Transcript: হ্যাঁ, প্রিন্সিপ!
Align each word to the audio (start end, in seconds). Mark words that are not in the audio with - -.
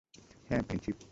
হ্যাঁ, 0.49 0.61
প্রিন্সিপ! 0.61 0.95